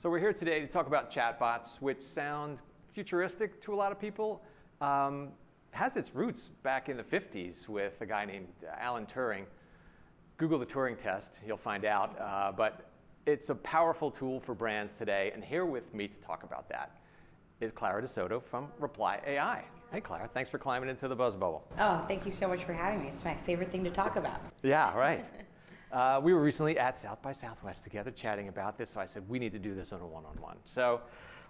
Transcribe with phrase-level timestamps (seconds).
[0.00, 3.98] So we're here today to talk about chatbots, which sound futuristic to a lot of
[3.98, 4.40] people.
[4.80, 5.30] Um,
[5.72, 8.46] has its roots back in the 50s with a guy named
[8.78, 9.42] Alan Turing.
[10.36, 12.16] Google the Turing test, you'll find out.
[12.20, 12.88] Uh, but
[13.26, 15.32] it's a powerful tool for brands today.
[15.34, 17.00] And here with me to talk about that
[17.60, 19.64] is Clara de Soto from Reply AI.
[19.90, 21.66] Hey, Clara, thanks for climbing into the buzz bubble.
[21.76, 23.08] Oh, thank you so much for having me.
[23.08, 24.40] It's my favorite thing to talk about.
[24.62, 25.24] Yeah, right.
[25.90, 29.26] Uh, we were recently at South by Southwest together chatting about this, so I said
[29.28, 30.56] we need to do this on a one on one.
[30.64, 31.00] So,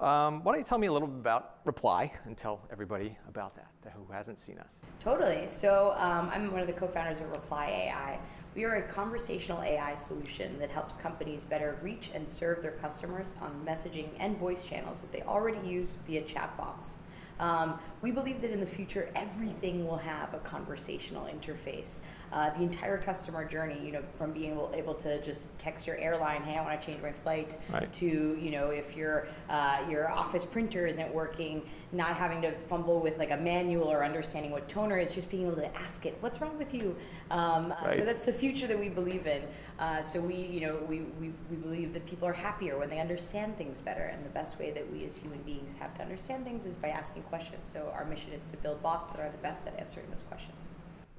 [0.00, 3.54] um, why don't you tell me a little bit about Reply and tell everybody about
[3.54, 4.78] that who hasn't seen us?
[5.00, 5.46] Totally.
[5.46, 8.18] So, um, I'm one of the co founders of Reply AI.
[8.54, 13.34] We are a conversational AI solution that helps companies better reach and serve their customers
[13.40, 16.94] on messaging and voice channels that they already use via chatbots.
[17.42, 22.00] Um, we believe that in the future, everything will have a conversational interface.
[22.32, 25.98] Uh, the entire customer journey, you know, from being able, able to just text your
[25.98, 27.92] airline, hey, I want to change my flight, right.
[27.92, 28.06] to,
[28.40, 31.62] you know, if your, uh, your office printer isn't working,
[31.92, 35.46] not having to fumble with like a manual or understanding what toner is, just being
[35.46, 36.96] able to ask it, what's wrong with you?
[37.30, 37.98] Um, right.
[37.98, 39.42] So that's the future that we believe in.
[39.78, 42.98] Uh, so we, you know, we, we, we believe that people are happier when they
[42.98, 46.44] understand things better, and the best way that we as human beings have to understand
[46.44, 47.66] things is by asking questions.
[47.66, 50.68] So our mission is to build bots that are the best at answering those questions.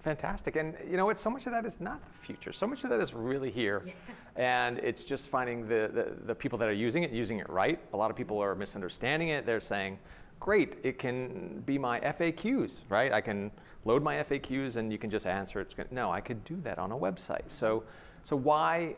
[0.04, 0.58] Fantastic.
[0.58, 1.18] And you know what?
[1.18, 2.52] So much of that is not the future.
[2.52, 3.82] So much of that is really here.
[3.84, 3.94] Yeah.
[4.36, 7.80] And it's just finding the, the, the, people that are using it, using it right.
[7.94, 9.48] A lot of people are misunderstanding it.
[9.48, 9.98] They're saying,
[10.40, 13.12] great, it can be my FAQs, right?
[13.12, 13.50] I can
[13.84, 15.92] load my FAQs and you can just answer it.
[15.92, 17.48] No, I could do that on a website.
[17.48, 17.86] So,
[18.24, 18.98] so why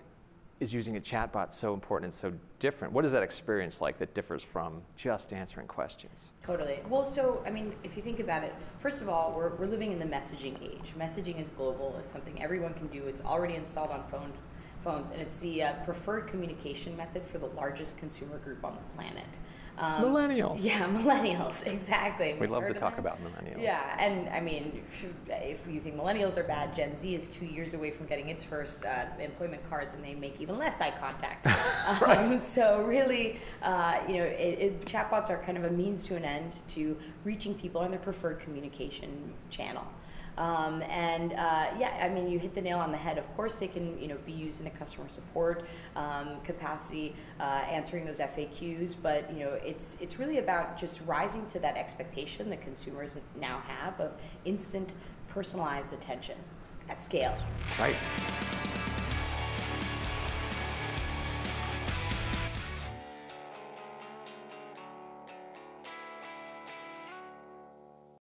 [0.59, 2.93] is using a chatbot so important and so different?
[2.93, 6.31] What is that experience like that differs from just answering questions?
[6.45, 6.79] Totally.
[6.87, 9.91] Well, so, I mean, if you think about it, first of all, we're, we're living
[9.91, 10.93] in the messaging age.
[10.97, 14.31] Messaging is global, it's something everyone can do, it's already installed on phone,
[14.79, 18.95] phones, and it's the uh, preferred communication method for the largest consumer group on the
[18.95, 19.37] planet.
[19.77, 20.57] Um, millennials.
[20.59, 22.35] Yeah, millennials, exactly.
[22.39, 23.61] We love to talk about millennials.
[23.61, 24.83] Yeah, and I mean,
[25.29, 28.43] if you think millennials are bad, Gen Z is two years away from getting its
[28.43, 31.45] first uh, employment cards, and they make even less eye contact.
[32.01, 32.31] right.
[32.31, 36.15] um, so really, uh, you know, it, it, chatbots are kind of a means to
[36.15, 39.85] an end to reaching people on their preferred communication channel.
[40.37, 43.17] Um, and uh, yeah, I mean, you hit the nail on the head.
[43.17, 45.65] Of course, they can you know be used in a customer support
[45.95, 48.95] um, capacity, uh, answering those FAQs.
[49.01, 53.61] But you know, it's it's really about just rising to that expectation that consumers now
[53.67, 54.13] have of
[54.45, 54.93] instant,
[55.29, 56.37] personalized attention
[56.89, 57.37] at scale.
[57.79, 57.95] Right.